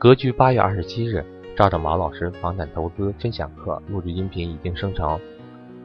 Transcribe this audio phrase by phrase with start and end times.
[0.00, 1.24] 格局八月二十七日，
[1.56, 5.18] 赵正毛老师房产投资分享课录制音频已经生成，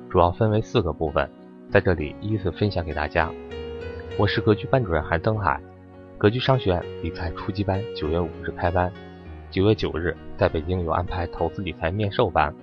[0.08, 1.28] 主要分为四个部分，
[1.72, 3.32] 在这里依次分享给大家。
[4.20, 5.60] 我是格局班主任韩登海，
[6.16, 8.94] 格局商学院理财初级班九月五日开班，
[9.50, 12.54] 九月九日在北京有安排投资理财面授班，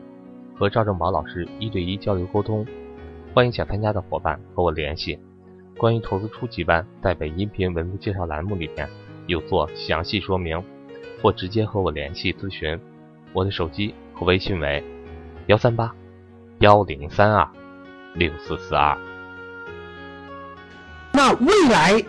[0.54, 2.64] 和赵正毛老师一对一交流沟通，
[3.34, 5.18] 欢迎想参加的伙伴和我联系。
[5.76, 8.88] 关于投资初级班，在本音频文字介绍栏目里面
[9.26, 10.62] 有做详细说明。
[11.22, 12.78] 或直接和我联系咨询，
[13.32, 14.82] 我的手机和微信为
[15.46, 15.92] 幺三八
[16.60, 17.48] 幺零三二
[18.14, 18.96] 六四四二。
[21.12, 22.02] 那未来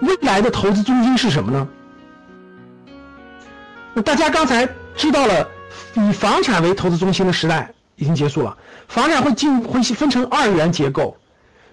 [0.00, 1.68] 未来的投资中心是什么呢？
[4.04, 5.48] 大家刚才知道了，
[5.94, 8.56] 以房产为投资中心的时代已经结束了，
[8.88, 11.16] 房产会进会分成二元结构，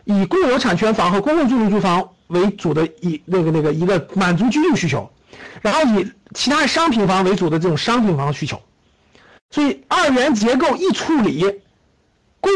[0.05, 5.07] 以共有产权房和公共租赁住房为主的一那个那个一个满足居住需求。
[5.61, 8.61] 然后以其他商品房为主的这种商品房需求，
[9.51, 11.61] 所以二元结构一处理，
[12.39, 12.51] 共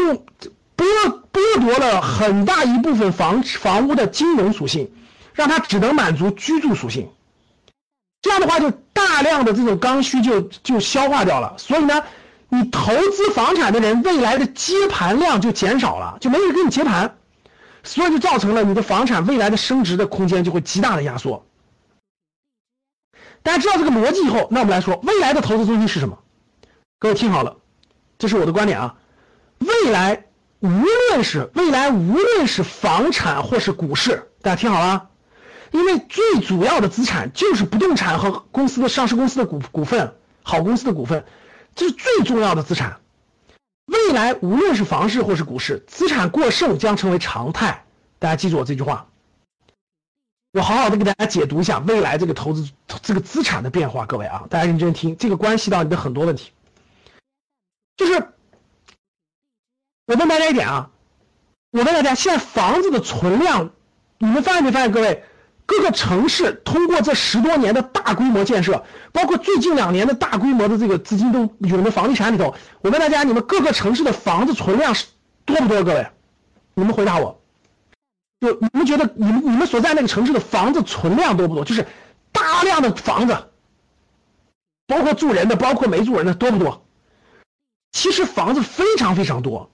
[0.76, 0.84] 剥
[1.32, 4.90] 剥夺了很大一部分房房屋的金融属性，
[5.34, 7.08] 让它只能满足居住属性。
[8.20, 11.54] 这样的话，就大量的这种刚需就就消化掉了。
[11.56, 12.02] 所以呢，
[12.48, 17.16] 你投资房产的人未来的接盘量就减少了，就没人给你接盘，
[17.84, 21.46] 所以就造成了你的房产未来的升值的空间就会极大的压缩。
[23.48, 26.18] 大家知道这个逻辑以后，那我们来说未来的投资中心是什么？
[26.98, 27.56] 各位听好了，
[28.18, 28.96] 这是我的观点啊。
[29.58, 30.26] 未来
[30.60, 35.08] 无论是未来无论是房产或是股市，大家听好了，
[35.70, 41.24] 因为最主要的资产就是不动产和公司的上市公司的股股份，好公司的股份，
[41.74, 42.98] 这是最重要的资产。
[43.86, 47.86] 未来无论是房市或是股市，资产过剩将成为常态。
[48.18, 49.06] 大家记住我这句话。
[50.58, 52.68] 我好好的给大家解读一下未来这个投资
[53.00, 56.50] 这个资产的变化，各位啊，大家认真听，这个关系到你的很多问题。
[57.96, 58.14] 就是
[60.06, 60.90] 我问大家一点啊，
[61.70, 63.70] 我问大家，现在房子的存量，
[64.18, 64.90] 你们发现没发现？
[64.90, 65.22] 各位，
[65.64, 75.06] 各个城市通过这十多年的大规模建设，包括最近两年的大规模的这个资金都涌入房地产里头，我问大家，你们各个城市的房子存量是
[75.44, 75.84] 多不多？
[75.84, 76.08] 各位，
[76.74, 77.37] 你们回答我。
[78.40, 81.64] 就你们觉得，你们你们所在那个城市的房子存量多不多？
[81.64, 81.86] 就是
[82.30, 83.36] 大量的房子，
[84.86, 86.84] 包括住人的，包括没住人的，多不多？
[87.90, 89.70] 其实房子非常非常多。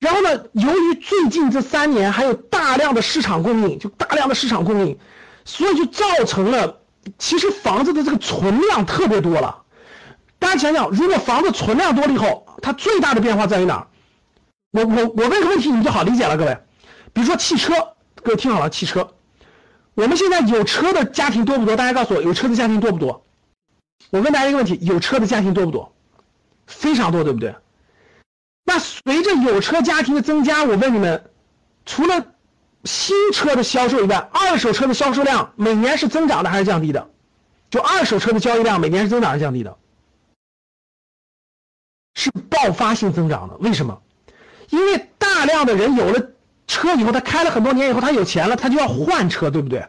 [0.00, 4.98] 然后呢，由于最近这三年还有大量的市场供应，就大量的市场供应，
[5.44, 6.80] 所以就造成了，
[7.18, 9.62] 其实房子的这个存量特别多了。
[10.38, 13.86] 大家想想，如果房子存量多了以后，它最大的变化在于哪儿？
[14.72, 16.58] 我我我问个问题，你就好理解了，各位。
[17.12, 17.74] 比如说汽车，
[18.22, 19.14] 各位听好了，汽车，
[19.94, 21.76] 我们现在有车的家庭多不多？
[21.76, 23.24] 大家告诉我，有车的家庭多不多？
[24.10, 25.94] 我问大家一个问题：有车的家庭多不多？
[26.66, 27.54] 非常多，对不对？
[28.64, 31.30] 那随着有车家庭的增加，我问你们，
[31.84, 32.34] 除了
[32.84, 37.10] 新车的销售以外，二手车的销售量每年是增长的还是降低的？
[37.70, 39.76] 就二手车的交易量每年是增长还是降低的？
[42.14, 43.56] 是爆发性增长的。
[43.56, 44.00] 为什么？
[44.70, 46.31] 因为大量的人有了。
[46.72, 49.86] 车以后，他开了很多年以后，他有钱了，他就要换车，对不对？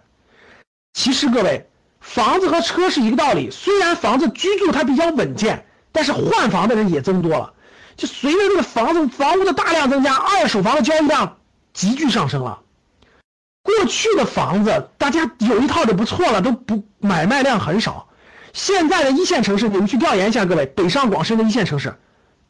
[0.94, 1.70] 其实各位，
[2.02, 3.50] 房子和车是一个道理。
[3.50, 7.54] 虽然房子居住它比较稳健，但是换房的人也增多了。
[7.96, 11.38] 就随着这个房子房屋的大量增加，二手房的交易量
[11.74, 12.60] 急剧上升了。
[13.64, 18.10] 过去的房子大家有一套就不错了，都不买卖量很少。
[18.52, 21.96] 现在的一线城市，你们去调研一下，各位，北上广深的一线城市，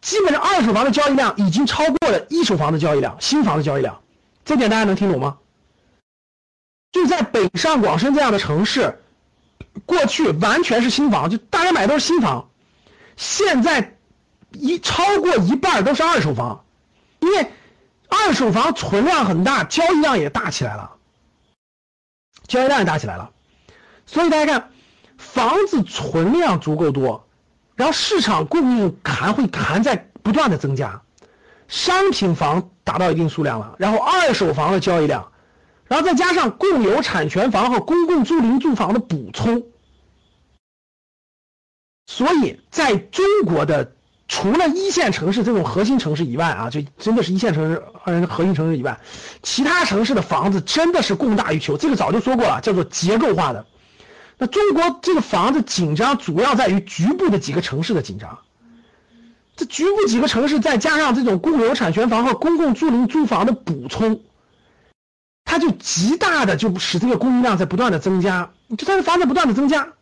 [0.02, 4.02] 基本上二手房的交易量已经超过了一手房的交易量，新房的交易量。
[4.46, 5.38] 这点大家能听懂吗？
[6.92, 9.02] 就在北上广深这样的城市，
[9.86, 12.50] 过去完全是新房，就大家买的都是新房，
[13.18, 13.98] 现在
[14.52, 16.64] 一超过一半都是二手房，
[17.20, 17.52] 因为
[18.10, 20.92] 二手房存量很大，交易量也大起来了，
[22.48, 23.32] 交易量也大起来了，
[24.06, 24.70] 所以大家看，
[25.18, 27.28] 房子存量足够多，
[27.76, 31.02] 然后市场供应还会还在不断的增加。
[31.68, 35.32] 商品房达到一定数量了，然后二手房的交易量，
[35.88, 39.64] 然后再加上共有产权房和公共租赁住房的补充，
[42.06, 43.94] 所以在中国的
[44.28, 49.00] 除了一线城市这种核心城市以外啊，就真的是一线城市呃核心城市以外，
[49.42, 53.66] 其他城市的房子真的是供大于求，这个早就说过了，叫做结构化的。
[54.38, 58.40] 那中国这个房子紧张，主要在于局部的几个城市的紧张。
[59.56, 64.24] 这局部几个城市，再加上这种共有产权房和公共租赁住房的补充，
[65.44, 69.94] 它就极大的就使这个供应量在不断的增加，就它的房子不断的增加。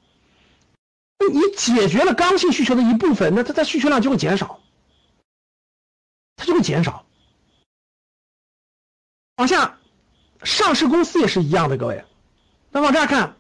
[1.31, 4.59] 你解决了刚性需求的一部分，那它的需求量就会减少，
[6.36, 7.06] 它就会减少。
[9.36, 9.77] 往下，
[10.44, 12.06] 上市公司也是一样的，各位。
[12.71, 13.36] 那往这儿看，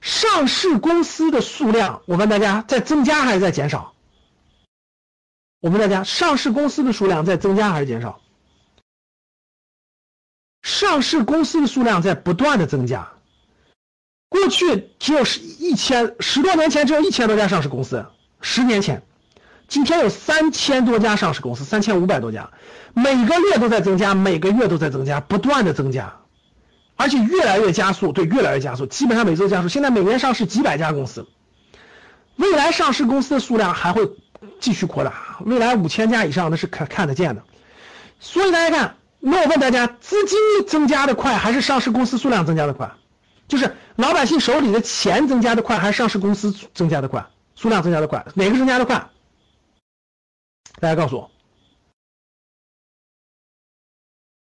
[0.00, 3.93] 上市公司的数量，我问大家在增加还是在减少？
[5.64, 8.20] 我问大家，上市公司的数量在增加还是减少？
[10.60, 13.08] 上市公司的数量在不断的增加。
[14.28, 18.04] 过去只有十一千十多年前只有一千多家上市公司，
[18.42, 19.04] 十年前，
[19.66, 22.50] 今天有三千多家上市公司，三千五百多家，
[22.92, 26.20] 每个月都在增加，每个月都在增加，不断的增加，
[26.96, 29.68] 而且越来越加速，对，越来越加速，基本上每周加速。
[29.70, 31.26] 现在每年上市几百家公司，
[32.36, 34.10] 未来上市公司的数量还会
[34.60, 37.42] 继续扩大，未来五千家以上那是看看得见的。
[38.20, 42.90] 所以大家看，那我问大家，资金增加的快还是上市公司数量增加的快？
[43.46, 49.10] 就是老百姓手里的钱增加的快，还是上市公司增加的快，数量增加的快，哪个增加的快？
[50.80, 51.30] 大家告诉我。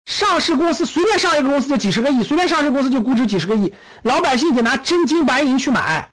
[0.05, 6.09] 上市公司随便上一个公司就几十个亿，随便上市公司就估值几十个亿，老百姓得拿真金白银去买，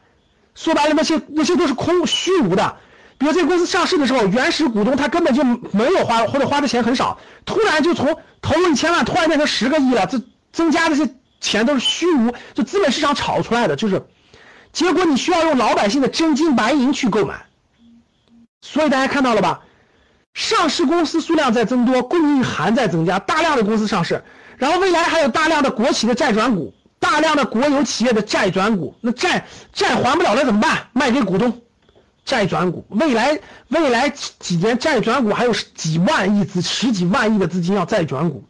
[0.55, 2.77] 说白了那些那些都是空虚无的。
[3.19, 10.21] 比如这个公司上市的时候，原始股东他根本就没有花或者花的钱很少，突然就从投入一千万突然变成十个亿了，这
[10.53, 11.09] 增加这些。
[11.41, 14.03] 钱都是虚无，就资本市场炒出来的，就是，
[14.73, 17.45] 结果你需要用老百姓的真金白银去购买，
[18.63, 19.61] 所以大家看到了吧？
[20.33, 24.25] 上市公司数量在增多，供应还在增加，大量的公司上市，
[24.57, 30.89] 然后未来还有大量的国企的债转股，大量的国有企业的债转股，那债债还不了了怎么办？
[30.95, 31.61] 卖给股东，
[32.25, 33.39] 债转股，未来
[33.69, 38.45] 未来几年债转股还有几万亿资十几万亿的资金要债转股，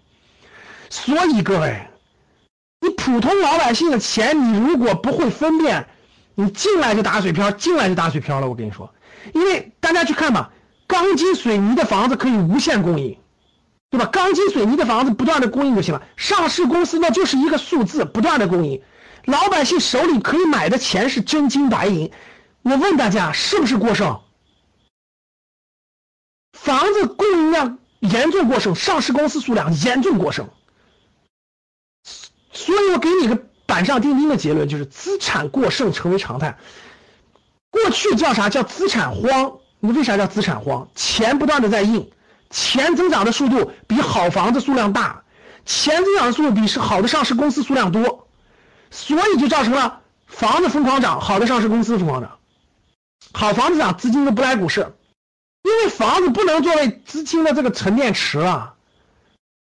[0.90, 1.88] 所以各位。
[2.80, 5.86] 你普通老百姓的钱，你如果不会分辨，
[6.34, 8.48] 你进来就打水漂，进来就打水漂了。
[8.48, 8.92] 我跟你说，
[9.32, 10.52] 因为大家去看吧，
[10.86, 13.16] 钢筋水泥的房子可以无限供应，
[13.88, 14.04] 对吧？
[14.04, 16.02] 钢筋水泥的房子不断的供应就行了。
[16.16, 18.82] 上市公司那就是一个数字，不断的供应，
[19.24, 22.10] 老百姓手里可以买的钱是真金白银。
[22.64, 24.20] 我问大家，是不是过剩？
[26.52, 30.48] 房子供应量严重过剩，上市公司数量严重过剩。
[32.52, 36.56] 所以我给你个板上钉钉的结论，就是资产过剩成为常态。
[37.68, 38.48] 过去叫啥？
[38.48, 39.58] 叫资产荒。
[39.80, 40.88] 你为啥叫资产荒？
[40.94, 42.10] 钱不断的在印，
[42.48, 45.24] 钱增长的速度比好房子数量大，
[45.66, 48.26] 钱增长的速度比是好的上市公司数量多，
[48.90, 52.38] 所以就造成了房子疯狂涨，好的上市公司疯狂涨。
[53.34, 54.94] 好房子涨，资金都不来股市，
[55.62, 58.74] 因为房子不能作为资金的这个沉淀池了。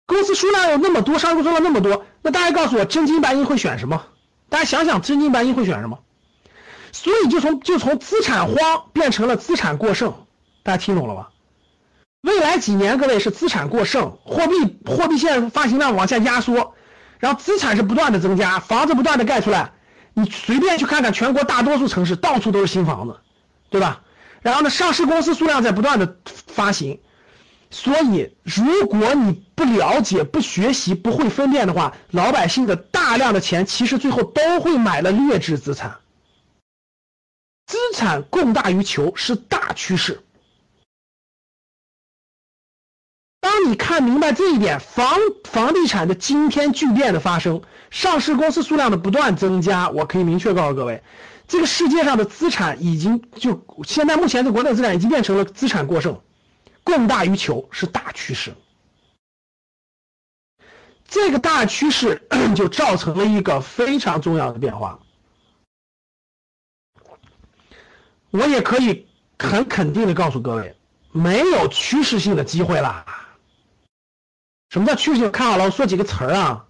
[0.06, 4.02] 公司数量有那么多，上市公司那么多，那大家告诉我，真金白银会选什么？
[4.48, 6.00] 大家想想，真金白银会选什么？
[6.90, 8.56] 所以就从就从资产荒
[8.92, 10.12] 变成了资产过剩，
[10.64, 11.30] 大家听懂了吧？
[12.22, 16.74] 未来几年，各位是资产过剩，货币货币现在发行量往下压缩，
[17.18, 19.70] 然后资产是不断的增加，房子不断的盖出来，
[20.14, 23.20] 你随便去看看全国大多数城市，到处都是新房子，
[23.70, 24.02] 对吧？
[24.42, 27.00] 然后呢，上市公司数量在不断的发行。
[27.70, 35.98] 所以，如果你不了解、不学习、不会分辨的话，老百姓的大量的钱，其实最后都会买了劣质资产。
[37.66, 40.20] 资产供大于求是大趋势。
[43.40, 51.04] 当你看明白这一点，房房地产的惊天巨变的发生，上市公司数量的不断增加，我可以明确告诉各位，
[51.50, 56.22] 这个世界上的资产已经就现在目前的国内资产已经变成了资产过剩。
[56.84, 58.54] 供大于求是大趋势，
[61.08, 62.22] 这个大趋势
[62.54, 65.00] 就造成了一个非常重要的变化。
[68.30, 70.76] 我也可以很肯定的告诉各位，
[71.10, 73.04] 没有趋势性的机会了。
[74.68, 75.32] 什么叫趋势性？
[75.32, 76.66] 看好了，我说几个词儿啊。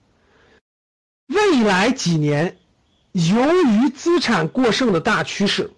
[1.26, 2.58] 未来几年，
[3.12, 5.70] 由于资产过剩的大趋势，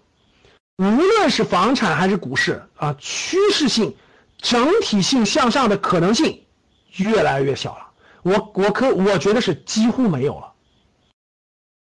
[0.77, 3.95] 无论是房产还是股市啊，趋势性。
[4.39, 6.41] 整体性向上的可能性
[6.97, 7.87] 越来越小了，
[8.23, 10.51] 我我可我觉得是几乎没有了。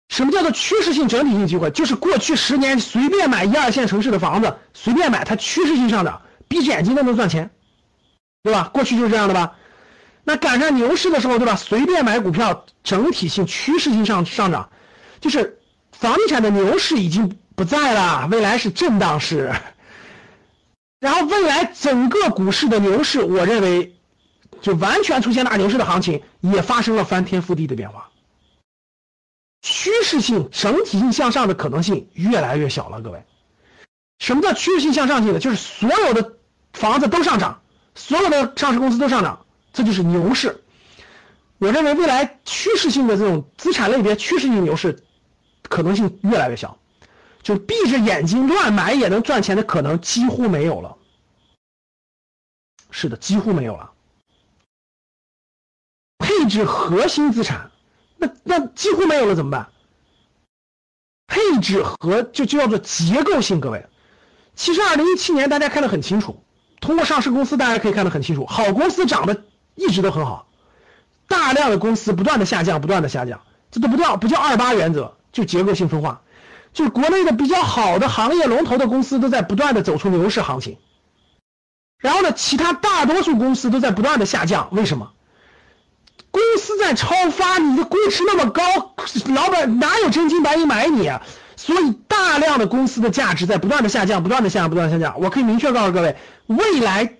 [0.08, 1.70] 什么叫做趋势性整体性机会？
[1.70, 7.48] 就是过去十年随便买一二线城市的房子，随便买它趋势性上涨，闭着眼睛都能赚钱，
[8.42, 8.68] 对吧？
[8.74, 9.54] 过去就是这样的吧？
[10.24, 11.54] 那赶上牛市的时候，对吧？
[11.54, 14.70] 随便买股票，整体性趋势性上上涨，
[15.20, 15.58] 就是
[15.92, 19.52] 房地产的牛市已经不在了，未来是震荡市。
[21.00, 23.94] 然后未来整个股市的牛市，我认为
[24.60, 28.10] 就完全出现大牛市的行情，也发生了翻天覆地的变化。
[29.62, 33.24] 趋势性、整体性向上的可能性越来越小了，各位。
[34.18, 35.38] 什么叫趋势性向上性的？
[35.38, 36.34] 就是所有的
[36.72, 37.60] 房子都上涨，
[37.94, 40.62] 所有的上市公司都上涨，这就是牛市。
[41.58, 45.04] 我认为未来趋势性的这种资产类别趋势性牛市
[45.68, 46.78] 可能性越来越小，
[47.42, 50.96] 就闭着眼睛乱买也能赚钱的可能几乎没有了。
[52.90, 53.92] 是的，几乎没有了。
[56.18, 57.70] 配置核心资产，
[58.16, 59.68] 那那几乎没有了怎么办？
[61.26, 63.86] 配置和就就叫做结构性，各位。
[64.54, 66.42] 其实二零一七年大家看得很清楚，
[66.80, 69.44] 通过上市公司大家可以看得很清楚，好公司涨得
[69.74, 70.48] 一直都很好。
[71.26, 76.22] 大量的公司不断的下降，不断的下降，这都不叫不叫二八原则，就结构性分化，
[76.72, 80.78] 就国内的比较好的行业龙头的公司都在不断的走出牛市行情，
[81.98, 85.12] 然后呢，其他大多数公司都在不断的下降，为什么？
[86.30, 88.62] 公司在超发，你的估值那么高，
[89.34, 91.22] 老板哪有真金白银买你啊？
[91.56, 95.20] 所以大量的公司的价值在不断的下降，不断的下降，不断的下降。
[95.20, 96.16] 我可以明确告诉各位，
[96.46, 97.14] 未来。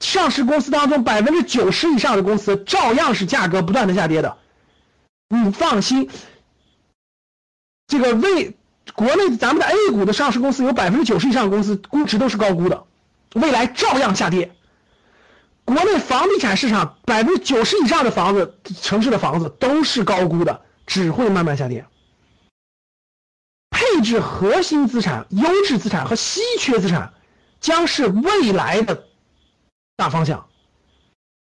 [0.00, 4.36] 上市公司当中，百分之九十以上的公司照样是价格不断的下跌的，
[5.28, 6.10] 你放心。
[7.92, 8.56] 这个未
[8.94, 12.84] 国内咱们的 A 股的上市公司有百分之九十以上的公司估值都是高估的，
[13.34, 14.50] 未来照样下跌。
[15.66, 21.84] 国内房地产市场百分之九十以上的房子，城市的房子都是高估的，只会慢慢下跌。
[23.68, 27.12] 配置核心资产、优质资产和稀缺资产，
[27.60, 29.04] 将是未来的。
[29.98, 30.48] 大方向，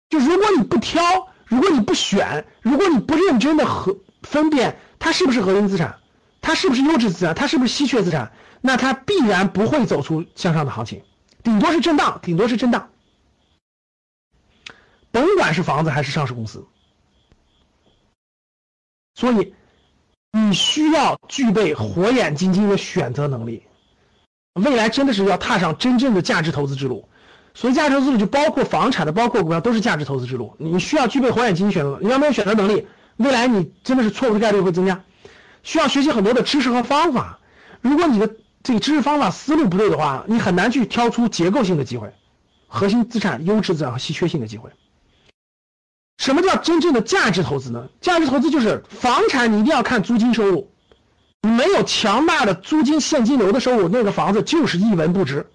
[0.10, 6.00] 就如果你不挑，如果你不选，如果你不认真的和分辨它是不是核心资产，
[6.48, 11.04] 它是不是优质资产，它是不是稀缺资产，那它必然不会走出向上的行情，
[11.44, 12.90] 顶多是震荡，顶多是震荡。
[15.12, 16.66] 甭管是房子还是上市公司，
[19.16, 19.54] 所以
[20.32, 23.64] 你需要具备火眼金睛的选择能力，
[24.54, 27.10] 未来真的是要踏上真正的价值投资之路。
[27.56, 30.56] 所以价值投资路就包括房产的，包括股票，都是价值投资之路。
[30.60, 32.88] 你需要具备火眼金睛选择，你要没有选择能力，
[33.18, 35.04] 未来你真的是错误的概率会增加。
[35.68, 37.40] 需要学习很多的知识和方法。
[37.82, 42.14] 如果你的这个知识方法思路不对的话，你很难去挑出结构性的机会、
[42.68, 44.72] 核心资产、优质资产和稀缺性的机会。
[46.20, 47.90] 什么叫真正的价值投资呢？
[48.00, 50.72] 价值投资就是房产，你一定要看租金收入。
[51.42, 55.48] 没有强大的租金现金流的收入，那个房子就是一文不值。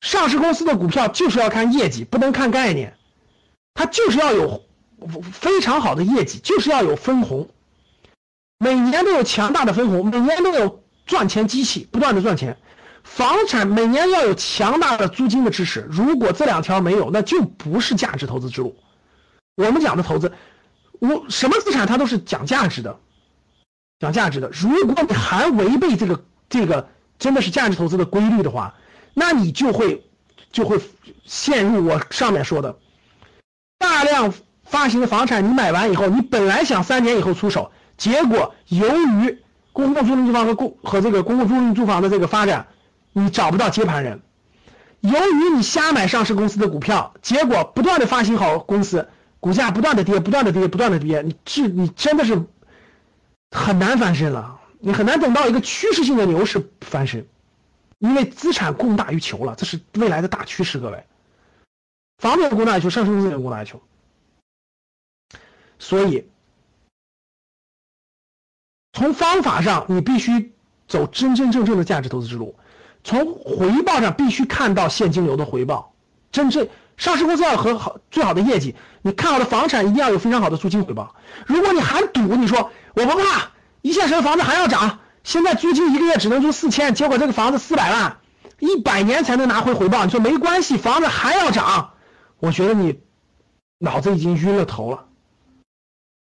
[0.00, 2.96] 上市公司的股票就是要看业绩，不能看概念，
[3.74, 4.62] 它就是要有
[5.32, 7.48] 非常好的业绩，就是要有分红，
[8.64, 12.56] 每年都有强大的分红，每年都有赚钱机器不断的赚钱。
[13.02, 18.74] 房产每年要有强大的租金的支持，如果这两条没有，那就不是价值投资之路。
[19.56, 20.32] 我们讲的投资，
[20.98, 22.96] 我什么资产它都是讲价值的，
[24.00, 24.48] 讲价值的。
[24.50, 28.74] 如果你还违背这个这个真的是价值投资的规律的话。
[29.16, 30.04] 那你就会
[30.50, 30.80] 就会
[31.24, 32.76] 陷入我上面说的，
[33.78, 39.38] 大量发行的房产，你买完以后，你本来想三年以后出手，结果由于
[39.72, 42.68] 公共租赁住房和公和这个公共租赁住房的这个发展，
[43.12, 44.20] 你找不到接盘人，
[45.00, 49.08] 由于你瞎买上市公司的股票，结果不断的发行好公司，
[49.40, 52.44] 股价不断的跌，不断的跌，不断的跌，你是你真的是
[53.50, 57.26] 很难翻身了，你很难等到一个趋势性的牛市翻身。
[57.98, 60.78] 因为资产供大于求了，这是未来的大趋势。
[60.78, 61.04] 各位，
[62.18, 63.80] 房子供大于求，上市公司也供大于求，
[65.78, 66.28] 所以
[68.94, 70.52] 从方法上，你必须
[70.86, 72.54] 走真真正正的价值投资之路；
[73.02, 75.92] 从回报上，必须看到现金流的回报。
[76.30, 81.14] 真正上市公司要和好最好的业绩，你看好的房产一定要有非常好的租金回报。
[81.46, 83.50] 如果你还赌，你说我不怕
[83.82, 85.00] 一线城市房子还要涨。
[85.24, 88.18] 现在租金一个月只能租四千，结果这个房子四百万，
[88.60, 90.04] 一百年才能拿回回报。
[90.04, 91.94] 你说没关系，房子还要涨，
[92.38, 93.00] 我觉得你
[93.78, 95.06] 脑子已经晕了头了。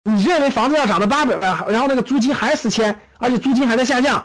[0.07, 4.23] 你认为房子要涨到八百万，然后那个租金还四千，而且租金还在下降，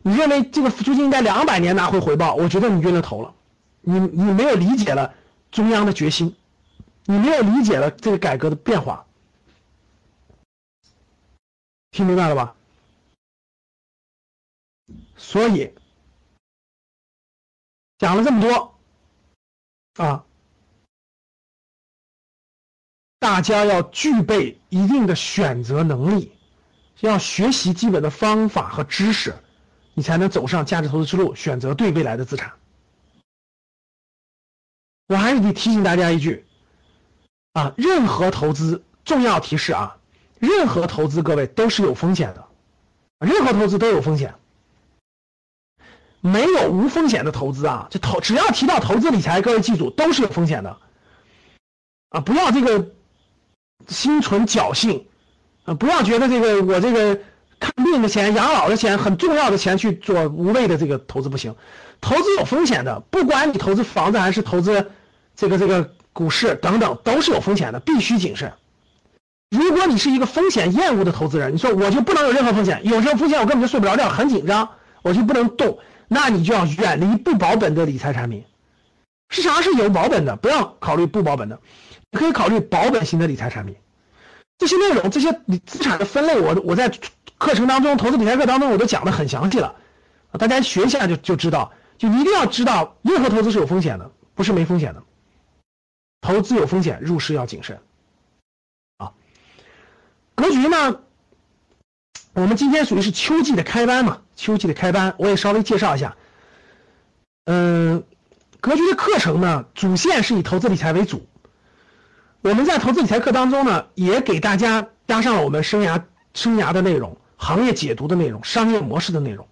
[0.00, 2.34] 你认为这个租金应该两百年拿回回报？
[2.34, 3.34] 我觉得你晕了头了，
[3.82, 5.14] 你你没有理解了
[5.52, 6.34] 中央的决心，
[7.04, 9.04] 你没有理解了这个改革的变化，
[11.90, 12.54] 听明白了吧？
[15.18, 15.74] 所以
[17.98, 18.78] 讲了这么多
[19.96, 20.24] 啊，
[23.18, 26.32] 大家要具备一定的选择能力，
[27.00, 29.34] 要学习基本的方法和知识，
[29.94, 32.52] 你才能走上价值投资之路，选择对未来的资产。
[35.08, 36.46] 我还是得提醒大家一句
[37.54, 39.96] 啊，任何投资重要提示啊，
[40.38, 42.46] 任何投资各位都是有风险的，
[43.18, 44.34] 任何投资都有风险。
[46.20, 50.78] 没有无风险的投资啊，就投只要提到投资理财，各位记住都是有风险的，
[52.10, 52.90] 啊，不要这个
[53.88, 55.06] 心存侥幸，
[55.64, 57.18] 啊，不要觉得这个我这个
[57.58, 61.54] 看病的钱、养老的钱很重要的钱去做无谓的这个投资不行，
[62.00, 64.90] 投资有风险的，不管你投资房子还是投资
[65.34, 68.52] 这个这个股市等等，都是有风险的，必须谨慎。
[69.50, 74.68] 如果你是一个风险厌恶的投资人，你说我就不能有任何风险，有什么风险我根本就睡不着觉，很紧张，
[75.02, 75.78] 我就不能动。
[76.06, 78.44] 那你就要远离不保本的理财产品，
[79.28, 81.60] 市场是有保本的，不要考虑不保本的，
[82.10, 83.76] 你可以考虑保本型的理财产品。
[84.58, 85.32] 这些内容，这些
[85.64, 86.88] 资产的分类，我我在
[87.36, 89.76] 课程当中，投资理财课当中我都讲的很详细了，
[90.32, 95.02] 大家学一下就就知道，就一定要知道，任何投资是有风险的，不是没风险的，
[96.20, 97.78] 投资有风险，入市要谨慎。
[98.96, 99.12] 啊，
[100.34, 101.00] 格局呢？
[102.34, 106.16] 我们今天属于是秋季的开班嘛，秋季的开班，我也稍微介绍一下。
[107.46, 108.04] 嗯，
[108.60, 111.26] 格局的课程呢，主线是以投资理财为主。
[112.40, 116.02] 我们在投资理财课当中呢，也给大家加上了我们生涯
[116.34, 119.46] 生涯的内容、行业解读的内容、商业模式的内容。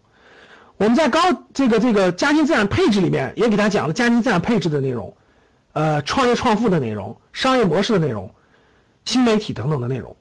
[0.76, 1.20] 我们在高
[1.54, 5.16] 这个这个家庭资产配置里面，也给大家讲了家庭资产配置的内容，
[5.72, 8.34] 呃，创业创富的内容、商业模式的内容、
[9.04, 10.16] 新媒体等等的内容，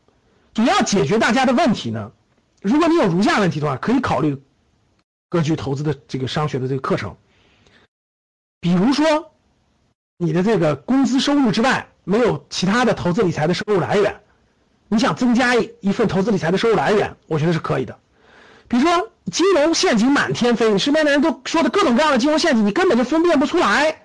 [0.54, 2.12] 主要解决大家的问题呢。
[2.62, 4.42] 如果你有如下问题的话，可以考虑
[5.30, 7.16] 格局投资的这个商学的这个课程。
[8.66, 9.32] 比如说，
[10.18, 14.22] 你的这个工资收入之外没有其他的投资理财的收入来源，
[14.88, 18.00] 你想增加一份投资理财的收入来源，我觉得是可以的。
[18.68, 24.02] 比如说金融陷阱满天飞，你身边的人都说的各种各样的金融陷阱，你根本就分辨不出来，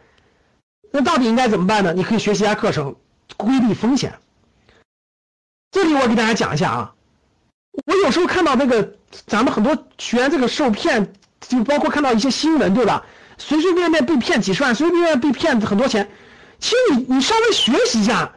[0.90, 1.95] 那到底应该怎么办呢？
[1.95, 2.97] 你可以学习一下课程，
[3.38, 4.19] 规避风险。
[5.71, 6.95] 这里我给大家讲一下啊。
[7.87, 13.07] 我有时候看到那个咱们很多学员这个受骗，就包括看到一些新闻，对吧？
[13.40, 16.08] 随随便便被骗几十万，随随便便被骗很多钱。
[16.58, 18.32] 其实你你稍微学习一下，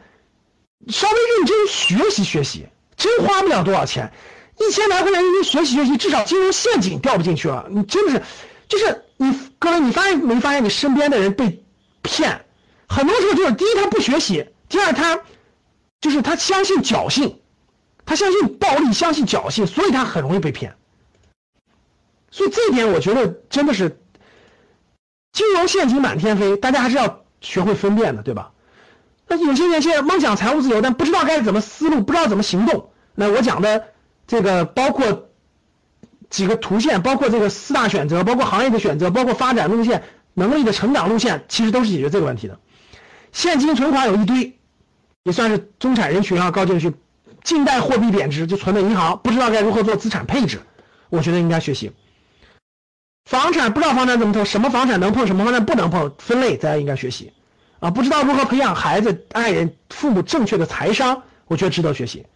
[0.88, 4.12] 稍微认真学习学习，真花不了多少钱，
[4.58, 7.66] 一千来块钱认真学习学习，至少金融陷阱掉不进去了。
[7.70, 8.22] 你真的是，
[8.66, 11.62] 就是你各位，你发现没发现你身边的人被
[12.02, 12.44] 骗，
[12.88, 15.20] 很多时候就是第一他不学习，第二他
[16.00, 17.38] 就是他相信侥幸。
[18.06, 20.76] 他相信暴力，相信侥幸，所以他很容易被骗。
[22.30, 23.98] 所以这一点，我觉得真的是
[25.34, 28.52] 金融陷阱满天飞，大家还是要学会分辨的，对吧？
[29.26, 32.90] 那有些年轻人梦想财务自由，但不知道该怎么思路，不知道怎么行动。
[33.14, 33.84] 那我讲的
[34.26, 35.28] 这个包括
[36.30, 42.60] 几个图线，包括这个四大选择，包括行业的选择，包括发展路线、能力的成长路线，其实都是解决这个问题的。
[43.32, 44.56] 现金存款有一堆，
[45.24, 46.94] 也算是中产人群啊，高净值。
[47.42, 50.60] 近代货币贬值就存在银行，不知道该如何做资产配置，
[51.10, 51.92] 我觉得应该学习。
[53.24, 57.32] 房产不知道房产怎么投，什么房产能碰，什么房产不能碰，分类大家应该学习。
[57.80, 62.26] 啊，不知道如何培养孩子、爱人、父母正确的财商，我觉得值得学习。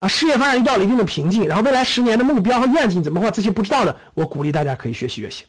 [0.00, 5.44] 啊，事业发展遇到了一定的瓶颈，然后未来十年的目标和愿景怎么画，这些不知道的，我鼓励大家可以学习学习。